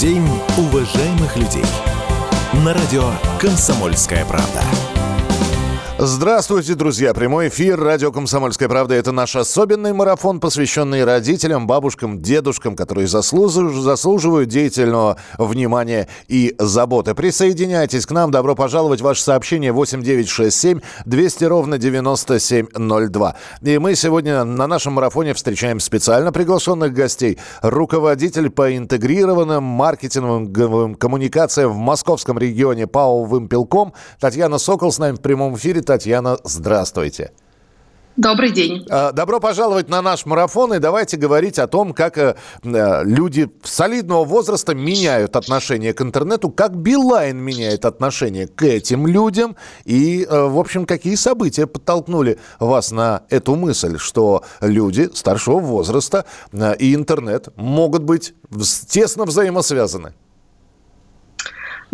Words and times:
День 0.00 0.28
уважаемых 0.58 1.36
людей. 1.36 1.64
На 2.64 2.74
радио 2.74 3.04
«Комсомольская 3.40 4.24
правда». 4.24 4.62
Здравствуйте, 6.06 6.74
друзья! 6.74 7.14
Прямой 7.14 7.48
эфир 7.48 7.80
радио 7.80 8.12
«Комсомольская 8.12 8.68
правда»— 8.68 8.94
это 8.96 9.10
наш 9.10 9.36
особенный 9.36 9.94
марафон, 9.94 10.38
посвященный 10.38 11.02
родителям, 11.02 11.66
бабушкам, 11.66 12.20
дедушкам, 12.20 12.76
которые 12.76 13.06
заслуживают, 13.06 14.50
деятельного 14.50 15.16
внимания 15.38 16.06
и 16.28 16.54
заботы. 16.58 17.14
Присоединяйтесь 17.14 18.04
к 18.04 18.10
нам. 18.10 18.30
Добро 18.30 18.54
пожаловать. 18.54 19.00
Ваше 19.00 19.22
сообщение 19.22 19.72
8967 19.72 20.80
200 21.06 21.44
ровно 21.44 21.78
9702. 21.78 23.36
И 23.62 23.78
мы 23.78 23.94
сегодня 23.94 24.44
на 24.44 24.66
нашем 24.66 24.92
марафоне 24.92 25.32
встречаем 25.32 25.80
специально 25.80 26.32
приглашенных 26.32 26.92
гостей. 26.92 27.38
Руководитель 27.62 28.50
по 28.50 28.76
интегрированным 28.76 29.64
маркетинговым 29.64 30.96
коммуникациям 30.96 31.72
в 31.72 31.78
московском 31.78 32.38
регионе 32.38 32.86
ПАО 32.86 33.24
«Вымпелком» 33.24 33.94
Татьяна 34.20 34.58
Сокол 34.58 34.92
с 34.92 34.98
нами 34.98 35.16
в 35.16 35.22
прямом 35.22 35.56
эфире. 35.56 35.80
Татьяна, 35.94 36.38
здравствуйте. 36.42 37.30
Добрый 38.16 38.50
день. 38.50 38.84
А, 38.90 39.12
добро 39.12 39.38
пожаловать 39.38 39.88
на 39.88 40.02
наш 40.02 40.26
марафон 40.26 40.74
и 40.74 40.80
давайте 40.80 41.16
говорить 41.16 41.60
о 41.60 41.68
том, 41.68 41.92
как 41.92 42.18
э, 42.18 42.34
э, 42.64 43.04
люди 43.04 43.48
солидного 43.62 44.24
возраста 44.24 44.74
меняют 44.74 45.36
отношение 45.36 45.94
к 45.94 46.02
интернету, 46.02 46.50
как 46.50 46.74
Билайн 46.74 47.38
меняет 47.38 47.84
отношение 47.84 48.48
к 48.48 48.64
этим 48.64 49.06
людям 49.06 49.54
и, 49.84 50.26
э, 50.28 50.48
в 50.48 50.58
общем, 50.58 50.84
какие 50.84 51.14
события 51.14 51.68
подтолкнули 51.68 52.40
вас 52.58 52.90
на 52.90 53.22
эту 53.30 53.54
мысль, 53.54 53.96
что 53.96 54.42
люди 54.60 55.10
старшего 55.14 55.60
возраста 55.60 56.24
и 56.80 56.92
интернет 56.92 57.50
могут 57.54 58.02
быть 58.02 58.34
тесно 58.88 59.26
взаимосвязаны. 59.26 60.14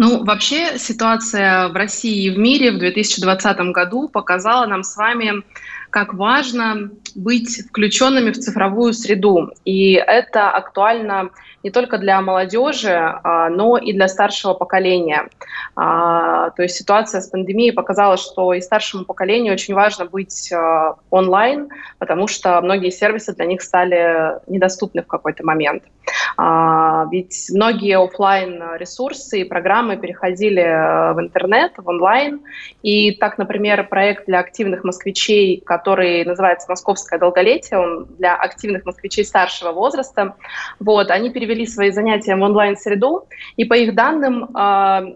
Ну, 0.02 0.24
вообще 0.24 0.78
ситуация 0.78 1.68
в 1.68 1.74
России 1.74 2.24
и 2.24 2.30
в 2.30 2.38
мире 2.38 2.72
в 2.72 2.78
2020 2.78 3.58
году 3.70 4.08
показала 4.08 4.64
нам 4.64 4.82
с 4.82 4.96
вами, 4.96 5.42
как 5.90 6.14
важно 6.14 6.90
быть 7.14 7.68
включенными 7.68 8.30
в 8.30 8.38
цифровую 8.38 8.94
среду. 8.94 9.52
И 9.66 9.92
это 9.92 10.48
актуально 10.52 11.28
не 11.62 11.70
только 11.70 11.98
для 11.98 12.22
молодежи, 12.22 12.94
а, 12.94 13.50
но 13.50 13.76
и 13.76 13.92
для 13.92 14.08
старшего 14.08 14.54
поколения. 14.54 15.28
А, 15.76 16.48
то 16.50 16.62
есть 16.62 16.76
ситуация 16.76 17.20
с 17.20 17.28
пандемией 17.28 17.74
показала, 17.74 18.16
что 18.16 18.54
и 18.54 18.62
старшему 18.62 19.04
поколению 19.04 19.52
очень 19.52 19.74
важно 19.74 20.06
быть 20.06 20.50
а, 20.50 20.94
онлайн, 21.10 21.68
потому 21.98 22.26
что 22.26 22.58
многие 22.62 22.90
сервисы 22.90 23.34
для 23.34 23.44
них 23.44 23.60
стали 23.60 24.40
недоступны 24.50 25.02
в 25.02 25.06
какой-то 25.06 25.44
момент. 25.44 25.82
Ведь 27.10 27.50
многие 27.52 27.98
офлайн 27.98 28.62
ресурсы 28.78 29.40
и 29.40 29.44
программы 29.44 29.96
переходили 29.96 30.62
э, 30.62 31.12
в 31.12 31.20
интернет, 31.20 31.72
в 31.76 31.86
онлайн. 31.86 32.40
И 32.82 33.12
так, 33.12 33.36
например, 33.36 33.86
проект 33.88 34.26
для 34.26 34.38
активных 34.38 34.84
москвичей, 34.84 35.60
который 35.60 36.24
называется 36.24 36.66
«Московское 36.70 37.18
долголетие», 37.18 37.78
он 37.78 38.06
для 38.18 38.36
активных 38.36 38.86
москвичей 38.86 39.24
старшего 39.24 39.72
возраста. 39.72 40.36
Вот, 40.78 41.10
они 41.10 41.30
перевели 41.30 41.66
свои 41.66 41.90
занятия 41.90 42.36
в 42.36 42.42
онлайн-среду, 42.42 43.26
и 43.56 43.64
по 43.64 43.74
их 43.74 43.94
данным 43.94 44.48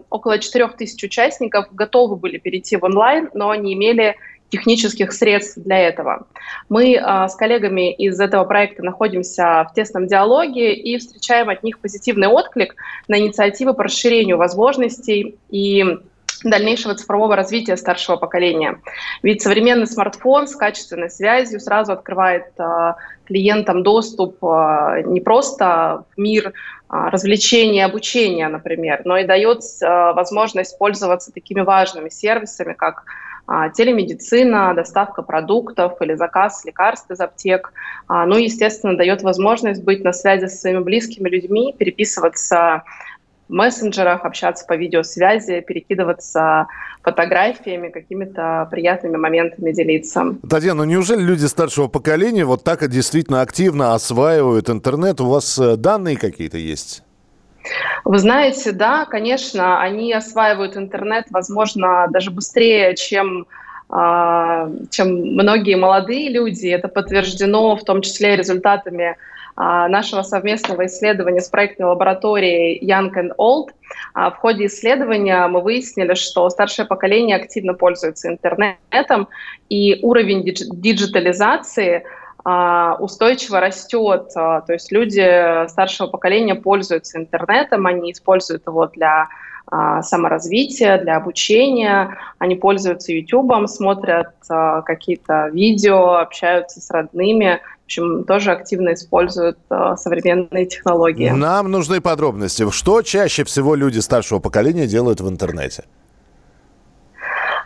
около 0.09 0.39
4 0.39 0.67
тысяч 0.77 1.03
участников 1.03 1.67
готовы 1.71 2.17
были 2.17 2.37
перейти 2.37 2.77
в 2.77 2.83
онлайн, 2.83 3.29
но 3.33 3.55
не 3.55 3.73
имели 3.73 4.15
технических 4.55 5.11
средств 5.11 5.57
для 5.57 5.79
этого. 5.79 6.27
Мы 6.69 6.95
э, 6.95 7.27
с 7.27 7.35
коллегами 7.35 7.93
из 7.93 8.19
этого 8.19 8.45
проекта 8.45 8.83
находимся 8.83 9.67
в 9.69 9.73
тесном 9.75 10.07
диалоге 10.07 10.73
и 10.73 10.97
встречаем 10.97 11.49
от 11.49 11.63
них 11.63 11.79
позитивный 11.79 12.27
отклик 12.27 12.75
на 13.07 13.19
инициативы 13.19 13.73
по 13.73 13.83
расширению 13.83 14.37
возможностей 14.37 15.35
и 15.49 15.97
дальнейшего 16.43 16.95
цифрового 16.95 17.35
развития 17.35 17.75
старшего 17.75 18.15
поколения. 18.17 18.79
Ведь 19.23 19.41
современный 19.41 19.87
смартфон 19.87 20.47
с 20.47 20.55
качественной 20.55 21.09
связью 21.09 21.59
сразу 21.59 21.91
открывает 21.91 22.47
э, 22.57 22.93
клиентам 23.25 23.83
доступ 23.83 24.43
э, 24.43 25.03
не 25.05 25.21
просто 25.21 26.05
в 26.15 26.19
мир 26.19 26.47
э, 26.47 26.51
развлечений 26.89 27.79
и 27.79 27.81
обучения, 27.81 28.47
например, 28.47 29.01
но 29.05 29.17
и 29.17 29.25
дает 29.25 29.63
возможность 29.81 30.77
пользоваться 30.77 31.31
такими 31.31 31.61
важными 31.61 32.09
сервисами, 32.09 32.73
как 32.73 33.03
а, 33.05 33.24
телемедицина, 33.47 34.73
доставка 34.73 35.21
продуктов 35.21 36.01
или 36.01 36.15
заказ 36.15 36.65
лекарств 36.65 37.11
из 37.11 37.19
аптек. 37.19 37.73
А, 38.07 38.25
ну, 38.25 38.37
естественно, 38.37 38.97
дает 38.97 39.21
возможность 39.21 39.83
быть 39.83 40.03
на 40.03 40.13
связи 40.13 40.47
со 40.47 40.57
своими 40.57 40.79
близкими 40.79 41.29
людьми, 41.29 41.75
переписываться 41.77 42.83
в 43.47 43.53
мессенджерах, 43.53 44.25
общаться 44.25 44.65
по 44.65 44.75
видеосвязи, 44.75 45.61
перекидываться 45.61 46.67
фотографиями, 47.03 47.89
какими-то 47.89 48.67
приятными 48.71 49.17
моментами 49.17 49.71
делиться. 49.71 50.35
Татьяна, 50.49 50.83
ну 50.83 50.89
неужели 50.89 51.21
люди 51.21 51.45
старшего 51.45 51.87
поколения 51.87 52.45
вот 52.45 52.63
так 52.63 52.87
действительно 52.89 53.41
активно 53.41 53.93
осваивают 53.93 54.71
интернет? 54.71 55.21
У 55.21 55.27
вас 55.27 55.59
э, 55.59 55.75
данные 55.75 56.17
какие-то 56.17 56.57
есть? 56.57 57.03
Вы 58.03 58.17
знаете, 58.19 58.71
да, 58.71 59.05
конечно, 59.05 59.81
они 59.81 60.13
осваивают 60.13 60.77
интернет, 60.77 61.25
возможно, 61.29 62.07
даже 62.09 62.31
быстрее, 62.31 62.95
чем 62.95 63.47
а, 63.89 64.69
чем 64.89 65.33
многие 65.33 65.75
молодые 65.75 66.29
люди. 66.29 66.67
Это 66.67 66.87
подтверждено 66.87 67.75
в 67.75 67.83
том 67.83 68.01
числе 68.01 68.35
результатами 68.35 69.15
а, 69.55 69.87
нашего 69.87 70.23
совместного 70.23 70.87
исследования 70.87 71.39
с 71.39 71.49
проектной 71.49 71.87
лабораторией 71.87 72.83
Young 72.83 73.11
and 73.13 73.31
Old. 73.37 73.69
А, 74.13 74.31
в 74.31 74.37
ходе 74.37 74.65
исследования 74.65 75.47
мы 75.47 75.61
выяснили, 75.61 76.15
что 76.15 76.49
старшее 76.49 76.85
поколение 76.87 77.37
активно 77.37 77.73
пользуется 77.73 78.29
интернетом, 78.29 79.27
и 79.69 79.99
уровень 80.01 80.43
диджитализации– 80.43 82.03
устойчиво 82.99 83.59
растет. 83.59 84.31
А, 84.35 84.61
то 84.61 84.73
есть 84.73 84.91
люди 84.91 85.67
старшего 85.67 86.07
поколения 86.07 86.53
пользуются 86.53 87.17
интернетом, 87.17 87.87
они 87.87 88.11
используют 88.11 88.67
его 88.67 88.85
для 88.85 89.29
а, 89.65 90.03
саморазвития, 90.03 91.01
для 91.01 91.17
обучения. 91.17 92.15
Они 92.37 92.55
пользуются 92.55 93.11
YouTube, 93.11 93.51
смотрят 93.67 94.27
какие-то 94.47 95.49
видео, 95.51 96.17
общаются 96.17 96.79
с 96.81 96.91
родными. 96.91 97.61
В 97.81 97.85
общем, 97.85 98.23
тоже 98.25 98.51
активно 98.51 98.93
используют 98.93 99.57
современные 99.97 100.65
технологии. 100.67 101.29
Нам 101.29 101.71
нужны 101.71 101.99
подробности. 101.99 102.69
Что 102.71 103.01
чаще 103.01 103.43
всего 103.43 103.75
люди 103.75 103.99
старшего 103.99 104.39
поколения 104.39 104.85
делают 104.85 105.19
в 105.21 105.29
интернете? 105.29 105.83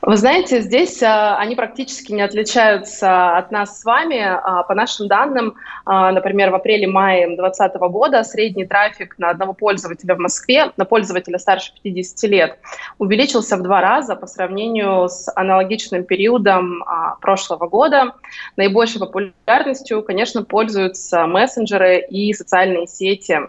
Вы 0.02 0.16
знаете, 0.16 0.62
здесь 0.62 1.04
а, 1.04 1.38
они 1.38 1.56
практически 1.56 2.14
не 2.14 2.22
отличаются 2.22 3.38
от 3.38 3.52
нас 3.52 3.82
с 3.82 3.84
вами. 3.84 4.20
А, 4.22 4.64
по 4.64 4.74
нашим 4.74 5.08
данным, 5.08 5.56
а, 5.86 6.12
например, 6.14 6.52
в 6.52 6.56
апреле-мае 6.56 7.28
2020 7.28 7.76
года 7.92 8.24
средний 8.24 8.66
трафик 8.66 9.16
на 9.18 9.30
одного 9.30 9.54
пользователя 9.54 10.16
в 10.16 10.20
Москве, 10.20 10.72
на 10.78 10.86
пользователя 10.86 11.38
старше 11.38 11.74
50 11.84 12.30
лет, 12.30 12.60
увеличился 12.98 13.58
в 13.58 13.62
два 13.62 13.82
раза 13.82 14.16
по 14.16 14.26
сравнению 14.26 15.10
с 15.10 15.30
аналогичным 15.36 16.06
периодом 16.06 16.82
а, 16.84 17.16
прошлого 17.16 17.68
года. 17.68 18.14
Наибольшей 18.56 19.02
популярностью, 19.02 20.02
конечно, 20.04 20.44
пользуются 20.44 21.28
мессенджеры 21.28 22.00
и 22.10 22.32
социальные 22.34 22.88
сети. 22.88 23.40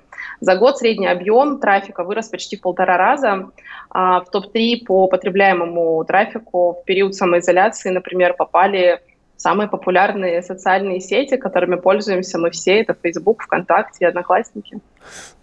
За 0.41 0.57
год 0.57 0.79
средний 0.79 1.07
объем 1.07 1.59
трафика 1.59 2.03
вырос 2.03 2.29
почти 2.29 2.57
в 2.57 2.61
полтора 2.61 2.97
раза. 2.97 3.51
А, 3.93 4.21
в 4.21 4.31
топ-3 4.31 4.85
по 4.87 5.09
потребляемому 5.09 6.05
трафику 6.05 6.41
в 6.53 6.85
период 6.85 7.15
самоизоляции, 7.15 7.91
например, 7.91 8.35
попали 8.35 9.01
самые 9.41 9.69
популярные 9.69 10.43
социальные 10.43 11.01
сети, 11.01 11.37
которыми 11.39 11.77
пользуемся 11.77 12.39
мы 12.39 12.51
все, 12.51 12.83
это 12.83 12.95
Facebook, 13.03 13.43
ВКонтакте 13.43 14.07
Одноклассники. 14.07 14.79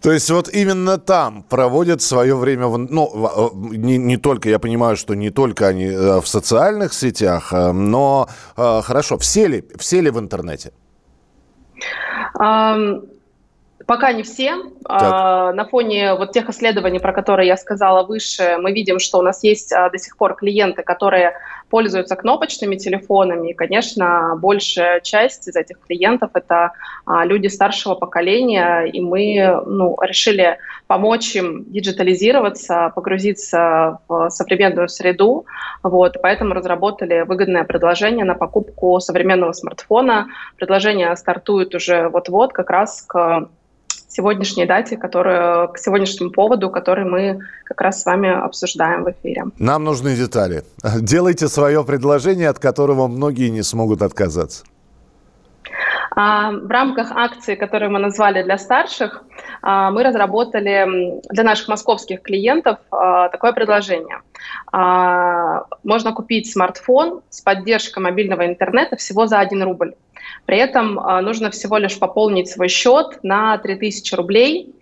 То 0.02 0.12
есть 0.12 0.30
вот 0.30 0.50
именно 0.50 0.98
там 1.00 1.44
проводят 1.44 2.02
свое 2.02 2.36
время, 2.36 2.68
ну, 2.68 3.52
не, 3.54 3.98
не 3.98 4.18
только, 4.18 4.50
я 4.50 4.60
понимаю, 4.60 4.98
что 4.98 5.16
не 5.16 5.32
только 5.32 5.68
они 5.68 5.86
э, 5.86 6.20
в 6.22 6.28
социальных 6.28 6.94
сетях, 6.94 7.52
э, 7.52 7.72
но 7.72 8.28
э, 8.56 8.82
хорошо, 8.84 9.18
все 9.18 9.48
ли, 9.48 9.64
все 9.80 10.02
ли 10.02 10.12
в 10.12 10.20
интернете? 10.20 10.72
Um, 12.40 13.17
Пока 13.88 14.12
не 14.12 14.24
все. 14.24 14.56
А, 14.84 15.54
на 15.54 15.64
фоне 15.66 16.14
вот 16.16 16.34
тех 16.34 16.50
исследований, 16.50 17.00
про 17.00 17.14
которые 17.14 17.48
я 17.48 17.56
сказала 17.56 18.06
выше, 18.06 18.58
мы 18.60 18.74
видим, 18.74 19.00
что 19.00 19.18
у 19.18 19.22
нас 19.22 19.46
есть 19.46 19.72
а, 19.72 19.90
до 19.90 19.98
сих 19.98 20.18
пор 20.18 20.36
клиенты, 20.36 20.84
которые 20.84 21.36
пользуются 21.70 22.18
кнопочными 22.18 22.76
телефонами. 22.76 23.52
И, 23.52 23.54
конечно, 23.54 24.38
большая 24.38 25.00
часть 25.00 25.48
из 25.48 25.56
этих 25.56 25.80
клиентов– 25.80 26.32
это 26.34 26.74
а, 27.06 27.24
люди 27.24 27.48
старшего 27.48 27.96
поколения, 27.96 28.82
и 28.82 29.00
мы 29.00 29.64
ну, 29.66 29.96
решили 30.02 30.58
помочь 30.88 31.34
им 31.38 31.64
диджитализироваться, 31.72 32.92
погрузиться 32.94 34.00
в 34.10 34.30
современную 34.30 34.90
среду. 34.90 35.46
Вот, 35.82 36.18
поэтому 36.22 36.54
разработали 36.54 37.22
выгодное 37.22 37.64
предложение 37.64 38.26
на 38.26 38.36
покупку 38.36 39.00
современного 39.00 39.54
смартфона. 39.54 40.28
Предложение 40.58 41.16
стартует 41.16 41.74
уже 41.74 42.10
вот-вот, 42.10 42.52
как 42.52 42.70
раз 42.70 43.04
к 43.08 43.48
сегодняшней 44.08 44.66
дате, 44.66 44.98
которую, 44.98 45.70
к 45.70 45.78
сегодняшнему 45.78 46.32
поводу, 46.32 46.70
который 46.70 47.06
мы 47.06 47.40
как 47.66 47.82
раз 47.82 48.02
с 48.02 48.06
вами 48.06 48.30
обсуждаем 48.30 49.04
в 49.04 49.12
эфире. 49.12 49.46
Нам 49.60 49.84
нужны 49.84 50.16
детали. 50.16 50.64
Делайте 51.02 51.48
свое 51.48 51.84
предложение, 51.84 52.50
от 52.50 52.60
которого 52.60 53.08
многие 53.08 53.50
не 53.50 53.64
смогут 53.64 54.02
отказаться. 54.02 54.64
А, 56.20 56.52
в 56.52 56.72
рамках 56.72 57.12
акции, 57.12 57.54
которую 57.54 57.92
мы 57.92 58.00
назвали 58.00 58.42
для 58.42 58.58
старших, 58.58 59.24
а, 59.62 59.92
мы 59.92 60.04
разработали 60.04 61.22
для 61.30 61.44
наших 61.44 61.68
московских 61.68 62.24
клиентов 62.24 62.80
а, 62.90 63.30
такое 63.30 63.54
предложение. 63.54 64.22
Можно 65.84 66.14
купить 66.14 66.52
смартфон 66.52 67.22
с 67.30 67.42
поддержкой 67.42 68.00
мобильного 68.00 68.46
интернета 68.46 68.96
всего 68.96 69.28
за 69.28 69.40
1 69.40 69.64
рубль. 69.64 69.94
При 70.46 70.58
этом 70.58 70.96
нужно 71.24 71.52
всего 71.52 71.78
лишь 71.78 71.98
пополнить 72.00 72.50
свой 72.50 72.68
счет 72.68 73.20
на 73.24 73.58
3000 73.58 74.16
рублей. 74.16 74.74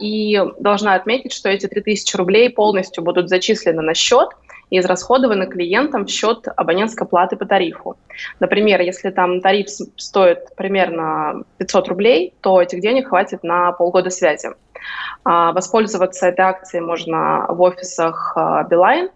И 0.00 0.42
должна 0.58 0.94
отметить, 0.94 1.32
что 1.32 1.48
эти 1.48 1.66
3000 1.66 2.16
рублей 2.16 2.50
полностью 2.50 3.04
будут 3.04 3.28
зачислены 3.28 3.82
на 3.82 3.94
счет– 3.94 4.30
и 4.70 4.78
израсходованы 4.78 5.46
клиентам 5.46 6.04
в 6.04 6.10
счет 6.10 6.48
абонентской 6.56 7.06
платы 7.06 7.36
по 7.36 7.46
тарифу. 7.46 7.96
Например, 8.40 8.80
если 8.80 9.10
там 9.10 9.40
тариф 9.40 9.68
стоит 9.96 10.54
примерно 10.56 11.44
500 11.58 11.88
рублей, 11.88 12.34
то 12.40 12.60
этих 12.60 12.80
денег 12.80 13.08
хватит 13.08 13.44
на 13.44 13.72
полгода 13.72 14.10
связи. 14.10 14.50
А, 15.24 15.52
воспользоваться 15.52 16.26
этой 16.26 16.42
акцией 16.42 16.82
можно 16.82 17.46
в 17.48 17.60
офисах 17.60 18.32
а, 18.36 18.64
Билайн 18.64 19.10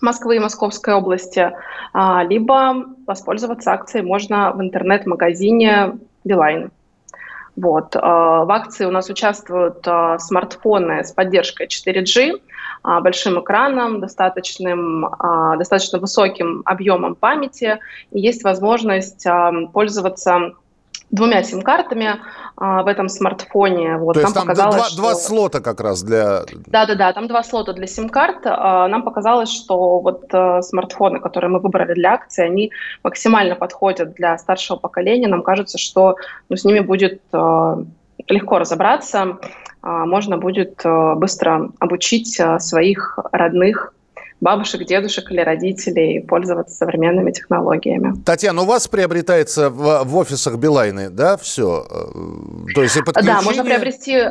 Москвы 0.00 0.36
и 0.36 0.38
Московской 0.38 0.94
области, 0.94 1.52
а, 1.92 2.24
либо 2.24 2.86
воспользоваться 3.06 3.72
акцией 3.72 4.04
можно 4.04 4.52
в 4.52 4.60
интернет-магазине 4.60 5.98
Билайн. 6.24 6.70
Вот. 7.56 7.96
В 7.96 8.52
акции 8.52 8.84
у 8.84 8.92
нас 8.92 9.10
участвуют 9.10 9.84
смартфоны 10.18 11.02
с 11.02 11.10
поддержкой 11.10 11.66
4G, 11.66 12.38
а, 12.82 13.00
большим 13.00 13.40
экраном, 13.40 14.00
достаточным, 14.00 15.06
а, 15.06 15.56
достаточно 15.56 15.98
высоким 15.98 16.62
объемом 16.64 17.14
памяти, 17.14 17.78
и 18.12 18.20
есть 18.20 18.44
возможность 18.44 19.26
а, 19.26 19.52
пользоваться 19.72 20.52
двумя 21.10 21.42
сим-картами 21.42 22.20
а, 22.56 22.82
в 22.82 22.86
этом 22.86 23.08
смартфоне. 23.08 23.96
Вот, 23.96 24.14
То 24.14 24.20
нам 24.20 24.28
есть 24.28 24.34
там 24.34 24.46
показалось, 24.46 24.76
два, 24.76 24.84
что... 24.84 24.96
два 24.96 25.14
слота 25.14 25.60
как 25.60 25.80
раз 25.80 26.02
для... 26.02 26.42
Да-да-да, 26.66 27.12
там 27.12 27.28
два 27.28 27.42
слота 27.42 27.72
для 27.72 27.86
сим-карт. 27.86 28.38
А, 28.44 28.88
нам 28.88 29.02
показалось, 29.02 29.50
что 29.50 30.00
вот 30.00 30.24
а, 30.32 30.62
смартфоны, 30.62 31.20
которые 31.20 31.50
мы 31.50 31.60
выбрали 31.60 31.94
для 31.94 32.14
акции, 32.14 32.44
они 32.44 32.72
максимально 33.02 33.54
подходят 33.54 34.14
для 34.14 34.36
старшего 34.38 34.76
поколения. 34.76 35.28
Нам 35.28 35.42
кажется, 35.42 35.78
что 35.78 36.16
ну, 36.48 36.56
с 36.56 36.64
ними 36.64 36.80
будет 36.80 37.22
а, 37.32 37.78
легко 38.28 38.58
разобраться. 38.58 39.38
А, 39.80 40.06
можно 40.06 40.38
будет 40.38 40.80
э, 40.84 41.14
быстро 41.14 41.70
обучить 41.78 42.38
э, 42.40 42.58
своих 42.58 43.18
родных 43.32 43.94
бабушек, 44.40 44.84
дедушек 44.84 45.30
или 45.30 45.40
родителей 45.40 46.20
пользоваться 46.20 46.74
современными 46.74 47.30
технологиями. 47.32 48.14
Татьяна, 48.24 48.62
у 48.62 48.64
вас 48.64 48.88
приобретается 48.88 49.70
в, 49.70 50.04
в 50.04 50.16
офисах 50.16 50.56
Билайны, 50.56 51.10
да, 51.10 51.36
все? 51.36 51.86
Э, 51.90 52.72
то 52.74 52.82
есть 52.82 52.96
и 52.96 53.02
подключение... 53.02 53.36
Да, 53.36 53.42
можно 53.42 53.64
приобрести 53.64 54.24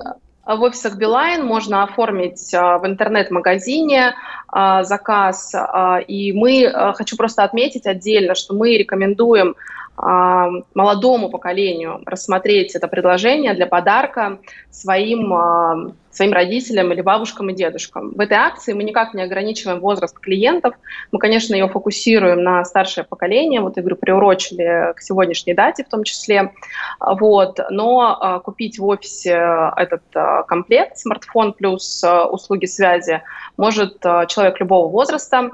в 0.45 0.61
офисах 0.61 0.95
Билайн, 0.95 1.45
можно 1.45 1.83
оформить 1.83 2.53
в 2.53 2.81
интернет-магазине 2.85 4.15
заказ. 4.49 5.53
И 6.07 6.31
мы, 6.31 6.71
хочу 6.95 7.17
просто 7.17 7.43
отметить 7.43 7.85
отдельно, 7.85 8.33
что 8.33 8.53
мы 8.53 8.77
рекомендуем 8.77 9.55
молодому 9.97 11.29
поколению 11.29 12.01
рассмотреть 12.05 12.75
это 12.75 12.87
предложение 12.87 13.55
для 13.55 13.65
подарка 13.65 14.37
своим, 14.69 15.95
своим 16.11 16.33
родителям 16.33 16.93
или 16.93 17.01
бабушкам 17.01 17.49
и 17.49 17.55
дедушкам. 17.55 18.11
В 18.11 18.19
этой 18.19 18.37
акции 18.37 18.73
мы 18.73 18.83
никак 18.83 19.15
не 19.15 19.23
ограничиваем 19.23 19.79
возраст 19.79 20.19
клиентов. 20.19 20.75
Мы, 21.11 21.17
конечно, 21.17 21.55
ее 21.55 21.67
фокусируем 21.67 22.43
на 22.43 22.63
старшее 22.63 23.05
поколение. 23.05 23.59
Вот, 23.59 23.77
я 23.77 23.81
говорю, 23.81 23.95
приурочили 23.95 24.93
к 24.95 25.01
сегодняшней 25.01 25.55
дате 25.55 25.83
в 25.83 25.89
том 25.89 26.03
числе. 26.03 26.53
Вот. 26.99 27.59
Но 27.71 28.39
купить 28.43 28.77
в 28.77 28.85
офисе 28.85 29.71
этот 29.77 30.03
комплект, 30.47 30.99
смартфон 30.99 31.53
плюс 31.53 32.03
услуги 32.29 32.67
связи, 32.67 33.23
может 33.57 33.99
человек 34.01 34.59
любого 34.59 34.89
возраста 34.89 35.49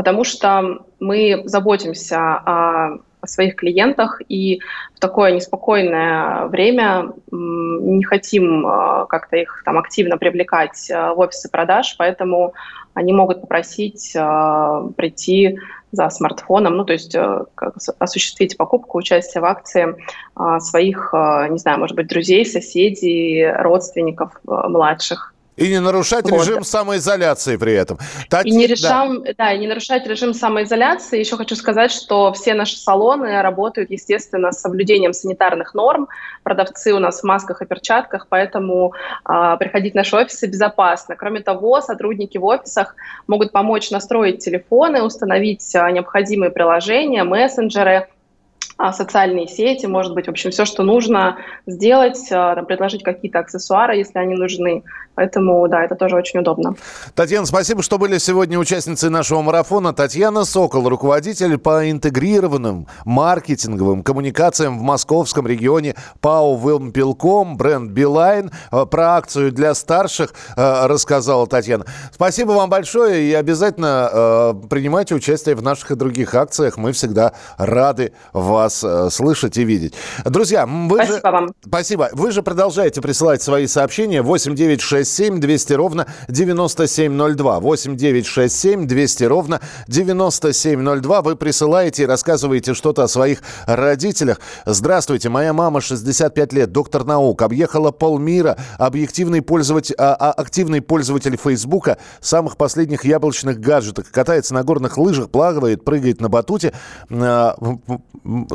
потому 0.00 0.24
что 0.24 0.78
мы 0.98 1.42
заботимся 1.44 2.18
о, 2.18 2.98
своих 3.26 3.56
клиентах 3.56 4.22
и 4.30 4.62
в 4.96 4.98
такое 4.98 5.32
неспокойное 5.32 6.46
время 6.46 7.12
не 7.30 8.02
хотим 8.02 8.66
э, 8.66 9.04
как-то 9.10 9.36
их 9.36 9.60
там 9.66 9.76
активно 9.76 10.16
привлекать 10.16 10.90
э, 10.90 11.12
в 11.12 11.18
офисы 11.18 11.50
продаж, 11.50 11.96
поэтому 11.98 12.54
они 12.94 13.12
могут 13.12 13.42
попросить 13.42 14.16
э, 14.16 14.88
прийти 14.96 15.58
за 15.92 16.08
смартфоном, 16.08 16.78
ну, 16.78 16.86
то 16.86 16.94
есть 16.94 17.14
осуществить 17.98 18.56
покупку, 18.56 18.96
участие 18.96 19.42
в 19.42 19.44
акции 19.44 19.96
своих, 20.60 21.12
не 21.12 21.58
знаю, 21.58 21.78
может 21.78 21.96
быть, 21.96 22.06
друзей, 22.06 22.46
соседей, 22.46 23.52
родственников 23.52 24.40
младших. 24.44 25.34
И 25.60 25.68
не 25.68 25.78
нарушать 25.78 26.28
вот. 26.30 26.40
режим 26.40 26.64
самоизоляции 26.64 27.56
при 27.56 27.74
этом. 27.74 27.98
Тати... 28.30 28.48
И 28.48 28.52
не 28.52 28.66
решам, 28.66 29.22
да. 29.22 29.32
да, 29.36 29.52
и 29.52 29.58
не 29.58 29.66
нарушать 29.66 30.06
режим 30.06 30.32
самоизоляции. 30.32 31.20
Еще 31.20 31.36
хочу 31.36 31.54
сказать, 31.54 31.92
что 31.92 32.32
все 32.32 32.54
наши 32.54 32.78
салоны 32.78 33.42
работают, 33.42 33.90
естественно, 33.90 34.52
с 34.52 34.60
соблюдением 34.62 35.12
санитарных 35.12 35.74
норм. 35.74 36.08
Продавцы 36.44 36.94
у 36.94 36.98
нас 36.98 37.20
в 37.20 37.24
масках 37.24 37.60
и 37.60 37.66
перчатках, 37.66 38.26
поэтому 38.30 38.94
э, 39.28 39.56
приходить 39.58 39.92
в 39.92 39.96
наши 39.96 40.16
офисы 40.16 40.46
безопасно. 40.46 41.14
Кроме 41.14 41.40
того, 41.40 41.82
сотрудники 41.82 42.38
в 42.38 42.44
офисах 42.46 42.96
могут 43.26 43.52
помочь 43.52 43.90
настроить 43.90 44.42
телефоны, 44.42 45.02
установить 45.02 45.74
э, 45.74 45.90
необходимые 45.90 46.50
приложения, 46.50 47.22
мессенджеры, 47.22 48.08
а, 48.82 48.94
социальные 48.94 49.46
сети, 49.46 49.84
может 49.84 50.14
быть, 50.14 50.26
в 50.26 50.30
общем, 50.30 50.50
все, 50.52 50.64
что 50.64 50.82
нужно 50.82 51.36
сделать, 51.66 52.18
а, 52.32 52.54
там, 52.54 52.64
предложить 52.64 53.02
какие-то 53.02 53.40
аксессуары, 53.40 53.96
если 53.96 54.18
они 54.18 54.34
нужны. 54.36 54.84
Поэтому, 55.14 55.68
да, 55.68 55.84
это 55.84 55.96
тоже 55.96 56.16
очень 56.16 56.40
удобно. 56.40 56.74
Татьяна, 57.14 57.44
спасибо, 57.44 57.82
что 57.82 57.98
были 57.98 58.18
сегодня 58.18 58.58
участницей 58.58 59.10
нашего 59.10 59.42
марафона. 59.42 59.92
Татьяна 59.92 60.44
Сокол, 60.44 60.88
руководитель 60.88 61.58
по 61.58 61.90
интегрированным 61.90 62.86
маркетинговым 63.04 64.02
коммуникациям 64.02 64.78
в 64.78 64.82
московском 64.82 65.46
регионе 65.46 65.94
ПАО 66.20 66.56
«Вилмпилком», 66.56 67.56
бренд 67.56 67.90
«Билайн». 67.90 68.50
А, 68.70 68.86
про 68.86 69.16
акцию 69.16 69.52
для 69.52 69.74
старших 69.74 70.32
рассказала 70.56 71.46
Татьяна. 71.46 71.84
Спасибо 72.12 72.52
вам 72.52 72.70
большое 72.70 73.22
и 73.22 73.34
обязательно 73.34 74.54
принимайте 74.70 75.14
участие 75.14 75.54
в 75.54 75.62
наших 75.62 75.90
и 75.90 75.94
других 75.94 76.34
акциях. 76.34 76.76
Мы 76.76 76.92
всегда 76.92 77.32
рады 77.58 78.12
вас 78.32 78.82
э, 78.84 79.10
слышать 79.10 79.58
и 79.58 79.64
видеть. 79.64 79.94
Друзья, 80.24 80.66
вы 80.66 80.96
Спасибо 80.96 81.16
же... 81.16 81.32
вам. 81.32 81.48
Спасибо. 81.66 82.08
Вы 82.12 82.30
же 82.30 82.42
продолжаете 82.42 83.00
присылать 83.00 83.42
свои 83.42 83.66
сообщения 83.66 84.22
8967 84.22 85.09
200 85.18 85.72
ровно 85.74 86.06
9702. 86.28 87.60
8967 87.60 88.86
200 88.86 89.24
ровно 89.24 89.60
9702. 89.88 91.22
Вы 91.22 91.36
присылаете 91.36 92.04
и 92.04 92.06
рассказываете 92.06 92.74
что-то 92.74 93.02
о 93.02 93.08
своих 93.08 93.42
родителях. 93.66 94.40
Здравствуйте, 94.66 95.28
моя 95.28 95.52
мама 95.52 95.80
65 95.80 96.52
лет, 96.52 96.72
доктор 96.72 97.04
наук, 97.04 97.42
объехала 97.42 97.90
полмира, 97.90 98.56
объективный 98.78 99.42
пользователь, 99.42 99.94
а, 99.98 100.14
а, 100.14 100.32
активный 100.32 100.80
пользователь 100.80 101.36
Фейсбука, 101.36 101.98
самых 102.20 102.56
последних 102.56 103.04
яблочных 103.04 103.60
гаджетов, 103.60 104.10
катается 104.10 104.54
на 104.54 104.62
горных 104.62 104.98
лыжах, 104.98 105.30
плавает, 105.30 105.84
прыгает 105.84 106.20
на 106.20 106.28
батуте. 106.28 106.72
А, 107.10 107.56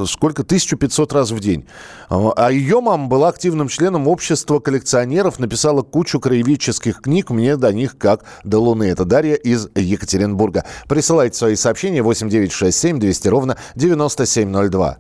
сколько? 0.06 0.44
1500 0.44 1.14
раз 1.14 1.32
в 1.32 1.40
день. 1.40 1.66
А 2.10 2.52
ее 2.52 2.82
мама 2.82 3.08
была 3.08 3.30
активным 3.30 3.68
членом 3.68 4.08
общества 4.08 4.60
коллекционеров, 4.60 5.40
написала 5.40 5.82
кучу 5.82 6.20
краеведческих 6.36 7.02
книг, 7.02 7.30
мне 7.30 7.56
до 7.56 7.72
них 7.72 7.98
как 7.98 8.26
до 8.44 8.60
Луны. 8.60 8.84
Это 8.84 9.06
Дарья 9.06 9.36
из 9.36 9.70
Екатеринбурга. 9.74 10.66
Присылайте 10.90 11.38
свои 11.38 11.56
сообщения 11.56 12.02
8967 12.02 13.00
200 13.00 13.28
ровно 13.30 13.58
9702. 13.76 14.94